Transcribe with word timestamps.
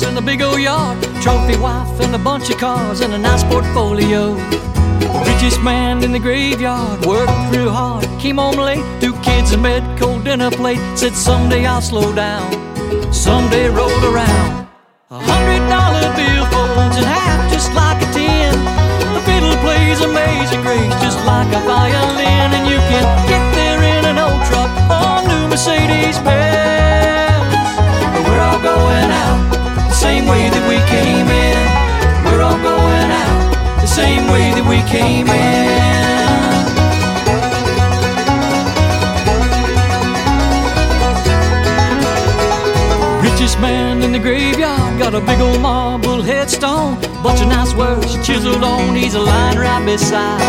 house 0.00 0.08
and 0.08 0.18
a 0.18 0.22
big 0.22 0.42
old 0.42 0.60
yard, 0.60 1.02
trophy 1.22 1.56
wife 1.58 2.00
and 2.00 2.14
a 2.14 2.18
bunch 2.18 2.50
of 2.50 2.58
cars 2.58 3.00
and 3.00 3.12
a 3.12 3.18
nice 3.18 3.44
portfolio. 3.44 4.34
Richest 5.24 5.60
man 5.62 6.02
in 6.04 6.12
the 6.12 6.18
graveyard, 6.18 7.04
worked 7.06 7.32
real 7.54 7.70
hard, 7.70 8.06
came 8.18 8.36
home 8.38 8.56
late, 8.56 8.84
two 9.00 9.14
kids 9.22 9.52
in 9.52 9.62
bed, 9.62 9.82
cold 9.98 10.24
dinner 10.24 10.50
plate, 10.50 10.80
said 10.96 11.14
someday 11.14 11.66
I'll 11.66 11.82
slow 11.82 12.14
down, 12.14 12.50
someday 13.12 13.68
rolled 13.68 13.99
came 34.82 35.26
in. 35.28 35.60
Richest 43.22 43.58
man 43.60 44.02
in 44.02 44.12
the 44.12 44.18
graveyard 44.18 44.98
got 44.98 45.14
a 45.14 45.20
big 45.20 45.40
old 45.40 45.60
marble 45.60 46.22
headstone, 46.22 47.00
bunch 47.22 47.40
of 47.40 47.48
nice 47.48 47.74
words 47.74 48.14
chiseled 48.26 48.62
on. 48.62 48.94
He's 48.94 49.14
a 49.14 49.20
line 49.20 49.58
right 49.58 49.84
beside 49.84 50.40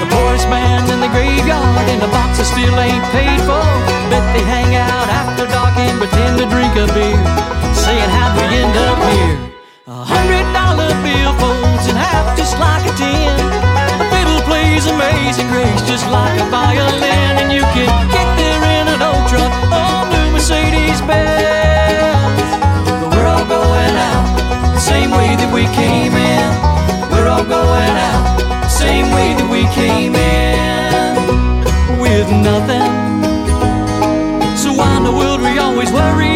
the 0.00 0.06
poorest 0.14 0.48
man 0.48 0.88
in 0.90 1.00
the 1.00 1.08
graveyard, 1.08 1.88
and 1.88 2.00
the 2.02 2.08
boxes 2.08 2.48
still 2.48 2.76
ain't 2.78 3.04
paid 3.14 3.40
for. 3.48 3.64
Bet 4.10 4.24
they 4.34 4.44
hang 4.44 4.74
out 4.76 5.08
after 5.08 5.46
dark 5.46 5.76
and 5.78 5.98
pretend 5.98 6.38
to 6.38 6.46
drink 6.46 6.74
a 6.76 6.86
beer, 6.94 7.18
saying 7.74 8.10
how'd 8.10 8.34
we 8.36 8.44
end 8.54 8.76
up 8.76 8.98
here? 9.12 9.38
A 9.86 10.04
hundred 10.04 10.46
dollar 10.52 10.90
bill 11.02 11.32
folds 11.40 11.88
in 11.88 11.96
half 11.96 12.36
just 12.36 12.58
like 12.58 12.84
a 12.90 12.94
ten. 12.96 13.65
Plays 14.76 14.92
amazing 14.92 15.48
grace 15.48 15.80
just 15.88 16.04
like 16.10 16.38
a 16.38 16.44
violin, 16.50 17.32
and 17.40 17.50
you 17.50 17.62
can 17.72 17.88
get 18.12 18.28
there 18.36 18.62
in 18.76 18.88
an 18.92 19.00
old 19.00 19.24
truck 19.26 19.50
or 19.72 20.04
new 20.12 20.32
Mercedes 20.32 21.00
Benz. 21.00 22.44
But 23.00 23.08
we're 23.16 23.24
all 23.24 23.46
going 23.48 23.96
out 23.96 24.36
the 24.74 24.80
same 24.80 25.12
way 25.12 25.34
that 25.40 25.50
we 25.50 25.64
came 25.72 26.12
in. 26.12 26.48
We're 27.10 27.26
all 27.26 27.46
going 27.48 27.96
out 28.10 28.36
the 28.36 28.68
same 28.68 29.06
way 29.16 29.32
that 29.38 29.48
we 29.48 29.64
came 29.72 30.14
in 30.14 31.98
with 31.98 32.28
nothing. 32.44 32.92
So 34.58 34.74
why 34.74 34.94
in 34.98 35.04
the 35.04 35.12
world 35.12 35.40
we 35.40 35.56
always 35.58 35.90
worried 35.90 36.35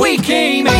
we 0.00 0.16
came 0.16 0.66
in. 0.66 0.72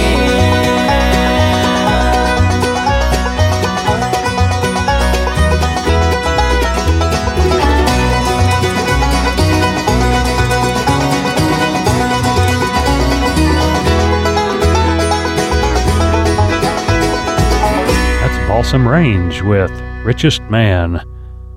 That's 18.21 18.49
Balsam 18.49 18.89
Range 18.89 19.43
with 19.43 19.71
Richest 20.03 20.41
Man. 20.45 21.03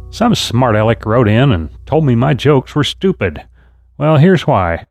Some 0.09 0.35
smart 0.35 0.75
aleck 0.75 1.06
wrote 1.06 1.29
in 1.29 1.53
and 1.53 1.69
told 1.85 2.03
me 2.03 2.13
my 2.16 2.34
jokes 2.34 2.75
were 2.75 2.84
stupid. 2.84 3.41
Well, 3.97 4.18
here's 4.18 4.46
why. 4.46 4.85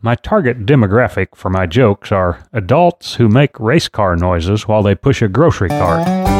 My 0.00 0.14
target 0.14 0.64
demographic 0.64 1.34
for 1.34 1.50
my 1.50 1.66
jokes 1.66 2.12
are 2.12 2.46
adults 2.52 3.14
who 3.14 3.28
make 3.28 3.58
race 3.58 3.88
car 3.88 4.14
noises 4.14 4.68
while 4.68 4.84
they 4.84 4.94
push 4.94 5.22
a 5.22 5.28
grocery 5.28 5.70
cart. 5.70 6.37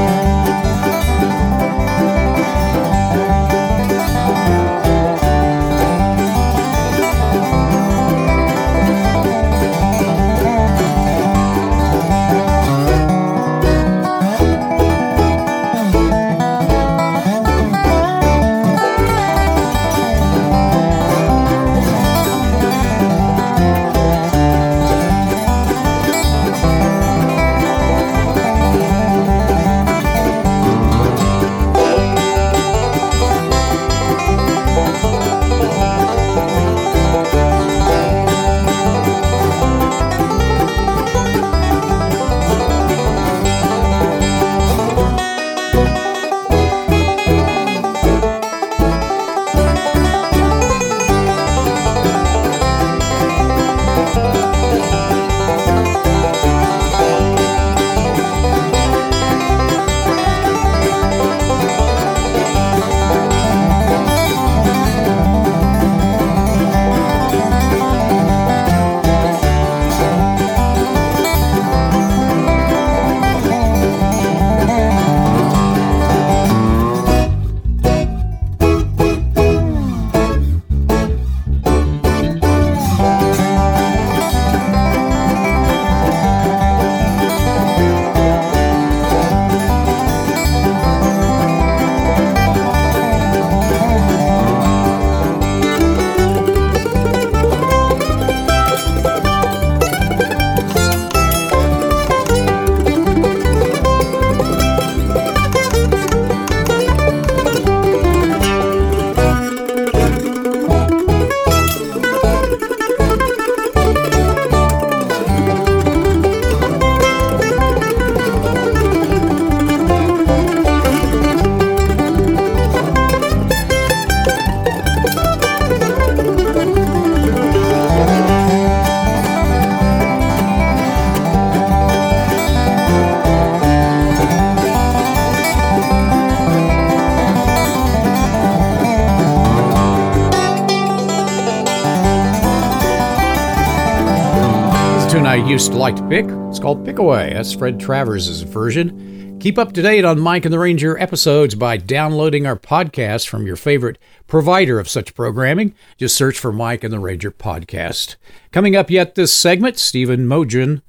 To 145.59 145.77
like 145.77 145.97
to 145.97 146.09
pick. 146.09 146.25
It's 146.49 146.61
called 146.61 146.85
Pick 146.85 146.99
Away. 146.99 147.33
That's 147.35 147.53
Fred 147.53 147.81
Travers' 147.81 148.43
version. 148.43 149.39
Keep 149.41 149.59
up 149.59 149.73
to 149.73 149.83
date 149.83 150.05
on 150.05 150.21
Mike 150.21 150.45
and 150.45 150.53
the 150.55 150.59
Ranger 150.59 150.97
episodes 150.99 151.57
by 151.57 151.77
downloading 151.77 152.47
our 152.47 152.57
podcast 152.57 153.27
from 153.27 153.45
your 153.45 153.57
favorite 153.57 153.99
provider 154.29 154.79
of 154.79 154.89
such 154.89 155.17
programming. 155.17 155.75
Just 155.97 156.17
search 156.17 156.39
for 156.39 156.53
Mike 156.53 156.85
and 156.85 156.93
the 156.93 157.01
Ranger 157.01 157.33
podcast. 157.33 158.15
Coming 158.53 158.77
up 158.77 158.89
yet 158.89 159.17
this 159.17 159.35
segment, 159.35 159.79
Stephen 159.79 160.29
Mogen 160.29 160.81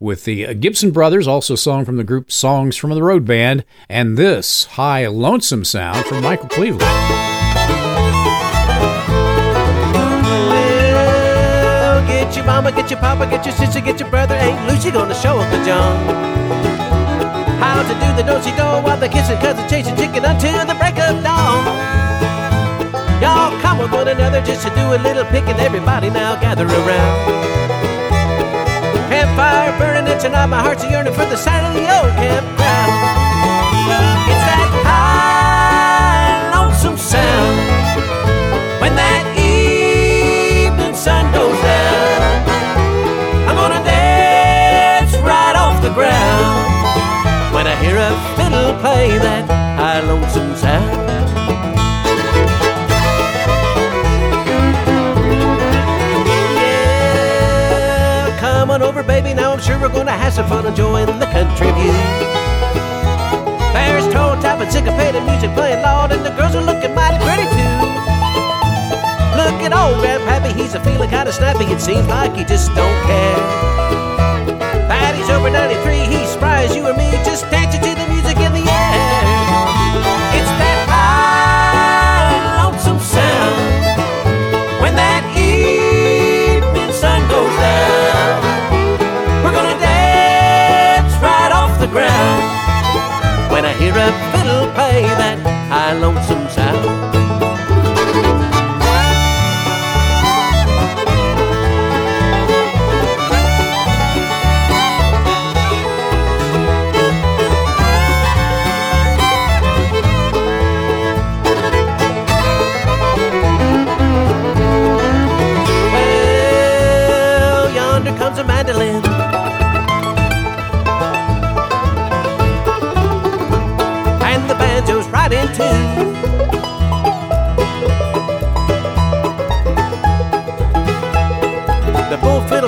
with 0.00 0.24
the 0.24 0.54
Gibson 0.54 0.90
Brothers, 0.90 1.28
also 1.28 1.54
song 1.54 1.84
from 1.84 1.98
the 1.98 2.02
group 2.02 2.32
Songs 2.32 2.76
from 2.78 2.90
the 2.90 3.02
Road 3.02 3.26
Band, 3.26 3.62
and 3.90 4.16
this 4.16 4.64
high 4.64 5.06
lonesome 5.06 5.64
sound 5.64 6.06
from 6.06 6.22
Michael 6.22 6.48
Cleveland. 6.48 7.43
Get 12.24 12.36
your 12.36 12.46
mama, 12.46 12.72
get 12.72 12.90
your 12.90 12.98
papa, 13.00 13.26
get 13.26 13.44
your 13.44 13.54
sister, 13.54 13.82
get 13.82 14.00
your 14.00 14.08
brother. 14.08 14.34
Ain't 14.34 14.56
Lucy 14.66 14.90
gonna 14.90 15.14
show 15.14 15.38
Uncle 15.38 15.62
John 15.62 15.92
how 17.60 17.82
to 17.82 17.94
do 18.00 18.08
the 18.16 18.24
do-si-do 18.24 18.64
while 18.80 18.96
they're 18.96 19.10
kissing 19.10 19.36
cousin 19.44 19.68
chasing 19.68 19.94
chicken 19.94 20.24
until 20.24 20.64
the 20.64 20.74
break 20.74 20.96
of 21.04 21.22
dawn. 21.22 21.64
Y'all 23.20 23.52
come 23.60 23.76
with 23.76 23.92
one 23.92 24.08
another 24.08 24.40
just 24.40 24.66
to 24.66 24.74
do 24.74 24.94
a 24.96 24.98
little 25.04 25.26
picking. 25.26 25.60
Everybody 25.60 26.08
now 26.08 26.34
gather 26.40 26.64
around. 26.64 27.16
Campfire 29.12 29.78
burning 29.78 30.10
and 30.10 30.18
tonight 30.18 30.46
my 30.46 30.60
heart's 30.60 30.82
yearning 30.84 31.12
for 31.12 31.26
the 31.26 31.36
sound 31.36 31.66
of 31.66 31.74
the 31.74 31.84
old 31.92 32.12
campground. 32.16 34.13
Play 48.94 49.18
that 49.18 49.44
high 49.78 50.00
lonesome 50.06 50.54
sound. 50.54 50.86
Yeah, 56.60 58.38
come 58.38 58.70
on 58.70 58.82
over, 58.82 59.02
baby. 59.02 59.34
Now 59.34 59.52
I'm 59.52 59.60
sure 59.60 59.78
we're 59.80 59.88
gonna 59.88 60.12
have 60.12 60.32
some 60.32 60.46
fun 60.48 60.66
enjoying 60.66 61.06
the 61.18 61.30
country 61.36 61.70
view. 61.78 61.92
There's 63.74 64.06
toe 64.14 64.38
tapping, 64.40 64.70
syncopated 64.70 65.24
music 65.24 65.50
playing 65.54 65.82
loud, 65.82 66.12
and 66.12 66.24
the 66.24 66.30
girls 66.38 66.54
are 66.54 66.62
looking 66.70 66.94
mighty 66.94 67.18
pretty 67.26 67.48
too. 67.56 67.74
Look 69.40 69.58
at 69.66 69.72
old 69.74 69.98
Grandpappy, 70.02 70.52
he's 70.54 70.74
a 70.74 70.80
feeling 70.86 71.10
kinda 71.10 71.32
snappy. 71.32 71.64
It 71.64 71.80
seems 71.80 72.06
like 72.06 72.36
he 72.36 72.44
just 72.44 72.72
don't 72.76 73.00
care. 73.10 73.42
Patty's 74.86 75.30
over 75.30 75.50
93, 75.50 76.06
he's 76.12 76.28
spry 76.28 76.62
you 76.74 76.86
or 76.86 76.94
me, 76.94 77.10
just 77.24 77.50
dancing 77.50 77.82
to 77.82 77.93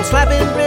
slapping 0.07 0.47
rhythm. 0.55 0.66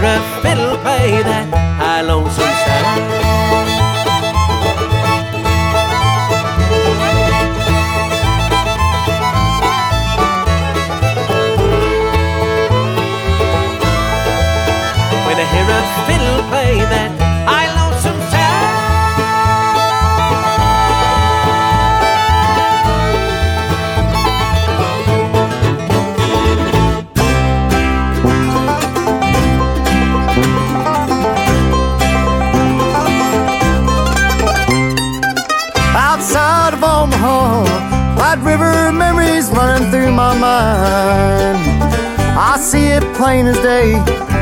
hear 0.00 0.08
a 0.08 0.40
fiddle 0.42 0.76
play 0.78 1.22
that 1.22 1.46
high, 1.78 2.00
lonesome 2.02 2.49
White 38.30 38.46
River 38.46 38.92
memories 38.92 39.50
running 39.50 39.90
through 39.90 40.12
my 40.12 40.38
mind. 40.38 41.58
I 42.38 42.58
see 42.60 42.86
it 42.86 43.02
plain 43.16 43.46
as 43.48 43.56
day 43.56 43.94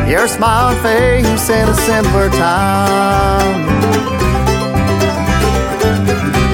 your 0.07 0.28
smiling 0.28 0.76
face 0.83 1.49
in 1.49 1.66
a 1.66 1.75
simpler 1.88 2.28
time. 2.28 3.64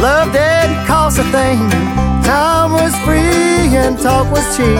Love 0.00 0.32
didn't 0.32 0.86
cost 0.86 1.18
a 1.18 1.24
thing, 1.34 1.58
time 2.22 2.70
was 2.70 2.94
free 3.02 3.66
and 3.82 3.98
talk 3.98 4.30
was 4.30 4.46
cheap. 4.56 4.78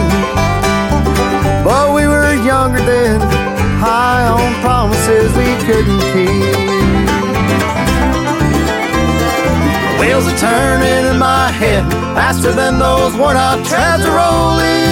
But 1.65 1.93
we 1.93 2.07
were 2.07 2.35
younger 2.35 2.79
then, 2.79 3.19
high 3.83 4.27
on 4.29 4.53
promises 4.61 5.27
we 5.35 5.51
couldn't 5.67 5.99
keep. 6.13 6.74
Wheels 10.05 10.27
are 10.27 10.37
turning 10.37 11.13
in 11.13 11.17
my 11.17 11.49
head 11.49 11.83
faster 12.13 12.51
than 12.51 12.77
those 12.77 13.15
worn 13.15 13.35
out 13.35 13.57
treads 13.65 14.05
are 14.05 14.15
rolling. 14.21 14.85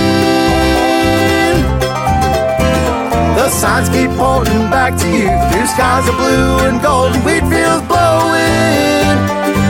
The 3.37 3.47
signs 3.49 3.89
keep 3.89 4.09
pointing 4.17 4.71
back 4.71 4.97
to 4.97 5.07
you. 5.07 5.29
Blue 5.51 5.67
skies 5.67 6.09
are 6.09 6.17
blue 6.17 6.65
and 6.67 6.81
gold, 6.81 7.13
and 7.13 7.23
wheat 7.23 7.45
fields 7.45 7.85
blowing. 7.85 9.17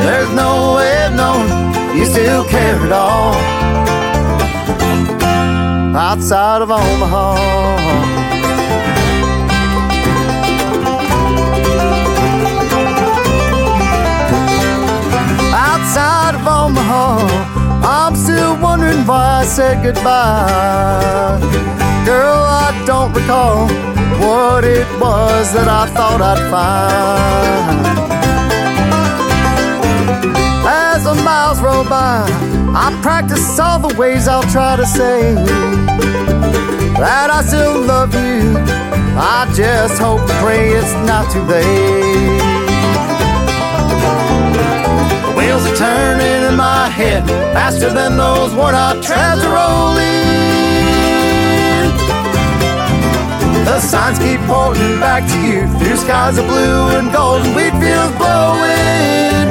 There's 0.07 0.31
no 0.33 0.75
way 0.77 1.07
of 1.07 1.13
knowing 1.19 1.51
you 1.97 2.05
still 2.05 2.45
care 2.45 2.79
at 2.87 2.93
all. 2.93 3.35
Outside 5.93 6.61
of 6.61 6.71
Omaha. 6.71 8.22
Omaha, 16.63 17.27
I'm 17.83 18.15
still 18.15 18.57
wondering 18.61 19.05
why 19.05 19.41
I 19.41 19.43
said 19.43 19.83
goodbye. 19.83 21.37
Girl, 22.05 22.39
I 22.65 22.83
don't 22.85 23.11
recall 23.11 23.67
what 24.23 24.63
it 24.63 24.87
was 24.97 25.51
that 25.51 25.67
I 25.67 25.87
thought 25.95 26.21
I'd 26.21 26.39
find. 26.53 27.83
As 30.65 31.03
the 31.03 31.15
miles 31.15 31.59
roll 31.59 31.83
by, 31.83 32.23
I 32.73 32.97
practice 33.01 33.59
all 33.59 33.79
the 33.79 33.93
ways 33.97 34.29
I'll 34.29 34.49
try 34.49 34.77
to 34.77 34.85
say 34.85 35.33
that 36.95 37.27
I 37.29 37.43
still 37.43 37.81
love 37.81 38.13
you. 38.15 38.55
I 39.19 39.51
just 39.53 39.99
hope 39.99 40.21
and 40.21 40.39
pray 40.39 40.69
it's 40.69 40.93
not 41.05 41.29
too 41.29 41.41
late. 41.41 42.62
Turning 45.75 46.43
in 46.49 46.55
my 46.55 46.87
head 46.89 47.27
faster 47.53 47.91
than 47.91 48.17
those 48.17 48.53
worn 48.53 48.75
out 48.75 49.01
treads 49.03 49.43
are 49.43 49.53
rolling. 49.53 50.13
The 53.65 53.79
signs 53.79 54.19
keep 54.19 54.39
pointing 54.41 54.99
back 54.99 55.23
to 55.31 55.37
you 55.47 55.61
through 55.79 55.97
skies 55.97 56.37
of 56.37 56.45
blue 56.47 56.97
and 56.97 57.11
gold 57.11 57.41
and 57.41 57.55
wheat 57.55 57.73
fields 57.81 58.15
blowing. 58.17 59.47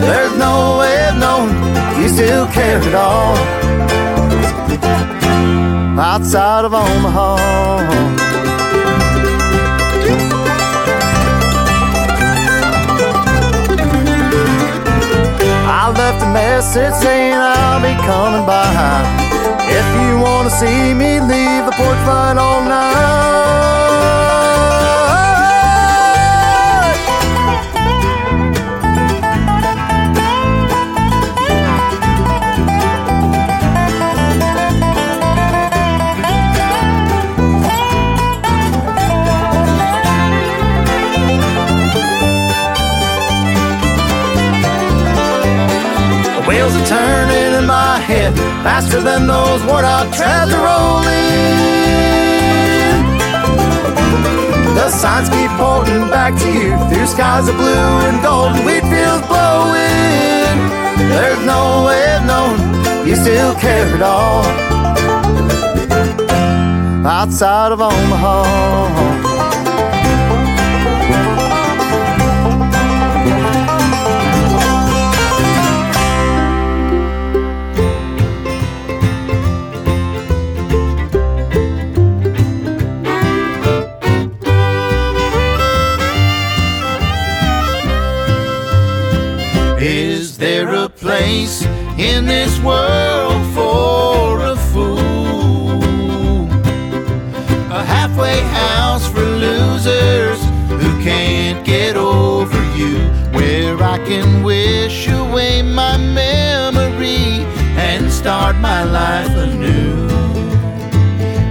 There's 0.00 0.36
no 0.38 0.78
way 0.80 1.08
of 1.08 1.16
knowing 1.18 1.52
you 2.00 2.08
still 2.08 2.46
care 2.46 2.80
at 2.80 2.94
all. 2.94 3.36
Outside 5.98 6.64
of 6.64 6.72
Omaha. 6.74 8.35
I 15.86 15.90
left 15.90 16.20
a 16.20 16.26
message 16.32 16.94
saying 16.94 17.32
I'll 17.32 17.80
be 17.80 17.94
coming 18.02 18.44
by. 18.44 19.06
If 19.70 19.86
you 20.02 20.18
wanna 20.18 20.50
see 20.50 20.92
me, 20.92 21.20
leave 21.20 21.64
the 21.64 21.70
porch 21.78 22.02
light 22.08 22.36
all 22.36 22.60
night. 22.64 23.85
Skies 57.36 57.48
of 57.48 57.56
blue 57.56 57.66
and 58.08 58.22
gold 58.22 58.52
and 58.56 58.64
wheat 58.64 58.82
fields 58.82 59.26
blowing. 59.26 60.58
There's 61.10 61.44
no 61.44 61.84
way 61.86 62.16
of 62.16 62.24
knowing 62.24 63.06
you 63.06 63.16
still 63.16 63.54
care 63.56 63.86
at 63.94 64.02
all. 64.02 64.44
Outside 67.06 67.72
of 67.72 67.80
Omaha. 67.80 69.25
Can 104.06 104.44
wish 104.44 105.08
away 105.08 105.62
my 105.62 105.96
memory 105.96 107.44
and 107.76 108.10
start 108.10 108.54
my 108.56 108.84
life 108.84 109.30
anew. 109.30 110.06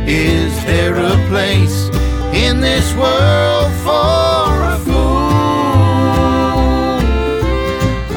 Is 0.07 0.53
there 0.63 0.95
a 0.95 1.17
place 1.27 1.89
in 2.33 2.62
this 2.62 2.93
world 2.95 3.71
for 3.83 4.63
a 4.74 4.77
fool? 4.85 4.95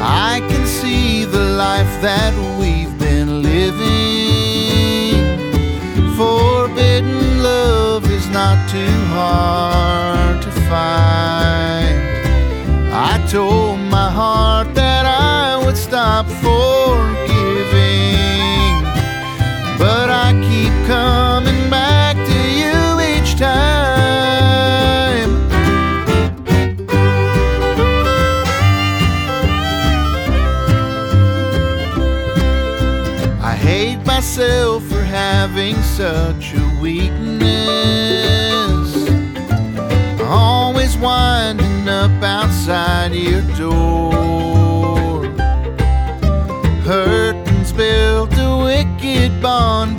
I 0.00 0.40
can 0.48 0.64
see 0.66 1.24
the 1.24 1.44
life 1.66 2.00
that 2.00 2.32
we've 2.60 2.96
been 2.96 3.42
living. 3.42 3.74
Forbidden 6.16 7.42
love 7.42 8.08
is 8.08 8.28
not 8.28 8.56
too 8.70 8.98
hard 9.16 9.87
such 35.98 36.54
a 36.54 36.78
weakness. 36.80 37.50
Always 40.22 40.96
winding 40.96 41.88
up 41.88 42.22
outside 42.22 43.12
your 43.12 43.42
door. 43.56 45.24
Hurting's 46.84 47.72
built 47.72 48.30
a 48.34 48.62
wicked 48.62 49.42
bond 49.42 49.98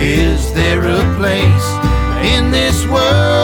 Is 0.00 0.52
there 0.54 0.80
a 0.80 1.16
place 1.18 1.68
in 2.34 2.50
this 2.50 2.86
world 2.86 3.39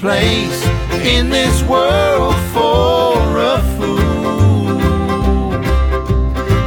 place 0.00 0.64
in 1.04 1.28
this 1.28 1.62
world 1.64 2.34
for 2.54 3.36
a 3.36 3.58
fool? 3.76 4.72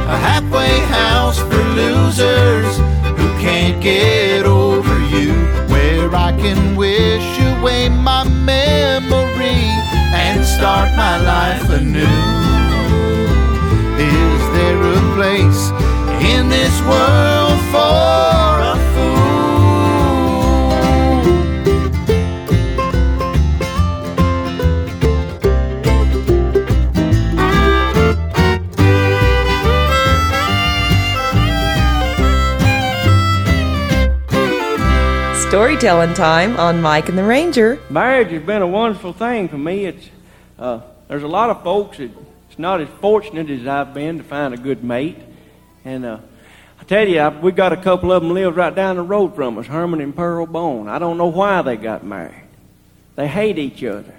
A 0.06 0.16
halfway 0.16 0.78
house 0.86 1.40
for 1.40 1.64
losers 1.74 2.76
who 3.18 3.26
can't 3.42 3.82
get 3.82 4.44
over 4.46 5.00
you. 5.06 5.32
Where 5.66 6.14
I 6.14 6.30
can 6.38 6.76
wish 6.76 7.26
away 7.40 7.88
my 7.88 8.22
memory 8.22 9.66
and 10.14 10.44
start 10.46 10.94
my 10.96 11.16
life 11.18 11.68
anew. 11.70 12.20
Is 13.98 14.42
there 14.56 14.80
a 14.80 15.00
place 15.16 15.70
in 16.22 16.48
this 16.48 16.80
world 16.82 17.58
for 17.72 18.53
Storytelling 35.54 36.14
time 36.14 36.56
on 36.56 36.82
Mike 36.82 37.08
and 37.08 37.16
the 37.16 37.22
Ranger. 37.22 37.78
marriage 37.88 38.32
has 38.32 38.42
been 38.42 38.60
a 38.60 38.66
wonderful 38.66 39.12
thing 39.12 39.46
for 39.46 39.56
me. 39.56 39.84
It's 39.84 40.10
uh, 40.58 40.80
there's 41.06 41.22
a 41.22 41.28
lot 41.28 41.48
of 41.48 41.62
folks 41.62 41.98
that 41.98 42.10
it's 42.50 42.58
not 42.58 42.80
as 42.80 42.88
fortunate 43.00 43.48
as 43.48 43.64
I've 43.64 43.94
been 43.94 44.18
to 44.18 44.24
find 44.24 44.52
a 44.52 44.56
good 44.56 44.82
mate, 44.82 45.16
and 45.84 46.04
uh, 46.04 46.18
I 46.80 46.82
tell 46.82 47.06
you, 47.06 47.30
we 47.40 47.52
got 47.52 47.72
a 47.72 47.76
couple 47.76 48.10
of 48.10 48.20
them 48.20 48.34
live 48.34 48.56
right 48.56 48.74
down 48.74 48.96
the 48.96 49.02
road 49.02 49.36
from 49.36 49.56
us, 49.56 49.66
Herman 49.66 50.00
and 50.00 50.14
Pearl 50.14 50.44
Bone. 50.44 50.88
I 50.88 50.98
don't 50.98 51.18
know 51.18 51.28
why 51.28 51.62
they 51.62 51.76
got 51.76 52.04
married. 52.04 52.42
They 53.14 53.28
hate 53.28 53.56
each 53.56 53.84
other. 53.84 54.16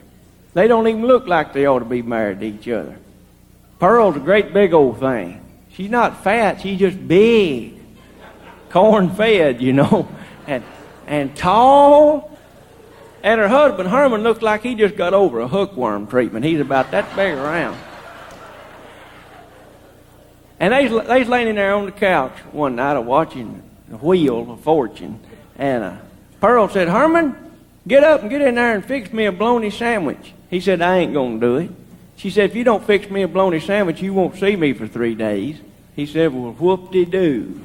They 0.54 0.70
don't 0.70 0.88
even 0.88 1.06
look 1.06 1.28
like 1.28 1.52
they 1.52 1.66
ought 1.66 1.80
to 1.80 1.86
be 1.86 2.02
married 2.02 2.40
to 2.40 2.46
each 2.46 2.70
other. 2.70 2.98
Pearl's 3.78 4.16
a 4.16 4.22
great 4.22 4.54
big 4.54 4.74
old 4.74 5.02
thing. 5.02 5.42
She's 5.74 5.92
not 5.92 6.24
fat. 6.24 6.62
She's 6.62 6.80
just 6.80 7.06
big, 7.06 7.74
corn 8.70 9.10
fed, 9.10 9.62
you 9.62 9.74
know, 9.74 10.08
and 10.48 10.64
and 11.08 11.36
tall. 11.36 12.38
And 13.24 13.40
her 13.42 13.48
husband, 13.48 13.90
Herman, 13.90 14.22
looks 14.22 14.42
like 14.42 14.62
he 14.62 14.76
just 14.76 14.96
got 14.96 15.14
over 15.14 15.40
a 15.40 15.48
hookworm 15.48 16.08
treatment. 16.08 16.46
He's 16.46 16.60
about 16.60 16.92
that 16.92 17.16
big 17.16 17.34
around. 17.34 17.78
And 20.60 20.74
they 20.74 20.88
they's 20.88 21.28
laying 21.28 21.48
in 21.48 21.56
there 21.56 21.74
on 21.74 21.86
the 21.86 21.92
couch 21.92 22.38
one 22.52 22.76
night, 22.76 22.98
watching 23.00 23.62
the 23.90 23.98
wheel 23.98 24.52
of 24.52 24.62
fortune. 24.62 25.20
And 25.58 25.84
uh, 25.84 25.98
Pearl 26.40 26.70
said, 26.70 26.88
Herman, 26.88 27.36
get 27.88 28.04
up 28.04 28.22
and 28.22 28.30
get 28.30 28.42
in 28.42 28.56
there 28.56 28.76
and 28.76 28.86
fix 28.86 29.12
me 29.12 29.26
a 29.26 29.32
bologna 29.32 29.70
sandwich. 29.70 30.34
He 30.50 30.60
said, 30.60 30.82
I 30.82 30.98
ain't 30.98 31.14
going 31.14 31.40
to 31.40 31.46
do 31.46 31.56
it. 31.58 31.72
She 32.18 32.30
said, 32.30 32.52
if 32.52 32.56
you 32.56 32.64
don't 32.64 32.86
fix 32.86 33.10
me 33.10 33.24
a 33.24 33.28
bologna 33.28 33.60
sandwich, 33.60 34.02
you 34.02 34.14
won't 34.14 34.38
see 34.38 34.56
me 34.56 34.72
for 34.74 34.88
three 34.88 35.16
days. 35.16 35.58
He 35.96 36.06
said, 36.06 36.34
well, 36.34 36.54
whoop-de-doo. 36.54 37.62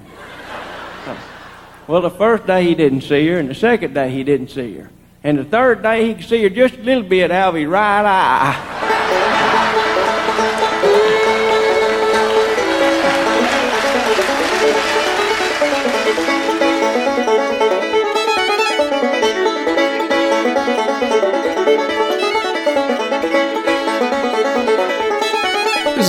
Well, 1.90 2.03
the 2.03 2.09
first 2.09 2.46
day 2.46 2.66
he 2.66 2.76
didn't 2.76 3.00
see 3.00 3.26
her, 3.26 3.40
and 3.40 3.48
the 3.48 3.55
second 3.55 3.94
day 3.94 4.11
he 4.11 4.22
didn't 4.22 4.50
see 4.50 4.74
her. 4.74 4.92
And 5.24 5.37
the 5.37 5.44
third 5.44 5.83
day 5.83 6.07
he 6.07 6.14
could 6.14 6.24
see 6.24 6.40
her 6.44 6.48
just 6.48 6.76
a 6.76 6.83
little 6.83 7.03
bit 7.03 7.33
out 7.33 7.48
of 7.48 7.55
his 7.57 7.66
right 7.66 8.05
eye. 8.05 8.80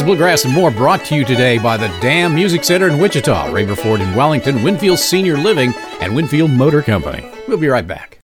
Is 0.02 0.06
Bluegrass 0.06 0.46
and 0.46 0.54
More 0.56 0.72
brought 0.72 1.06
to 1.06 1.16
you 1.16 1.24
today 1.24 1.60
by 1.60 1.78
the 1.78 1.88
Damm 2.02 2.34
Music 2.34 2.64
Center 2.64 2.88
in 2.88 2.98
Wichita, 2.98 3.50
Raverford 3.52 4.00
in 4.00 4.16
Wellington, 4.16 4.64
Winfield 4.64 4.98
Senior 4.98 5.38
Living, 5.38 5.76
and 6.00 6.16
Winfield 6.16 6.50
Motor 6.50 6.82
Company. 6.82 7.24
We'll 7.48 7.60
be 7.60 7.68
right 7.68 7.86
back. 7.86 8.11